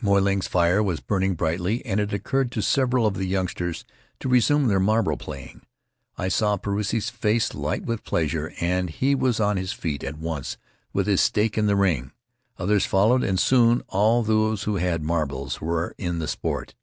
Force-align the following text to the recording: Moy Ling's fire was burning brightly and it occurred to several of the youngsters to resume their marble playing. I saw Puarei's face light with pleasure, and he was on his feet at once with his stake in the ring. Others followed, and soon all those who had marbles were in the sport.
Moy 0.00 0.18
Ling's 0.18 0.46
fire 0.46 0.82
was 0.82 1.00
burning 1.00 1.34
brightly 1.34 1.84
and 1.84 2.00
it 2.00 2.10
occurred 2.14 2.50
to 2.52 2.62
several 2.62 3.06
of 3.06 3.16
the 3.18 3.26
youngsters 3.26 3.84
to 4.18 4.30
resume 4.30 4.66
their 4.66 4.80
marble 4.80 5.18
playing. 5.18 5.60
I 6.16 6.28
saw 6.28 6.56
Puarei's 6.56 7.10
face 7.10 7.54
light 7.54 7.84
with 7.84 8.02
pleasure, 8.02 8.54
and 8.62 8.88
he 8.88 9.14
was 9.14 9.40
on 9.40 9.58
his 9.58 9.74
feet 9.74 10.02
at 10.02 10.16
once 10.16 10.56
with 10.94 11.06
his 11.06 11.20
stake 11.20 11.58
in 11.58 11.66
the 11.66 11.76
ring. 11.76 12.12
Others 12.56 12.86
followed, 12.86 13.22
and 13.22 13.38
soon 13.38 13.82
all 13.88 14.22
those 14.22 14.62
who 14.62 14.76
had 14.76 15.02
marbles 15.02 15.60
were 15.60 15.94
in 15.98 16.18
the 16.18 16.28
sport. 16.28 16.74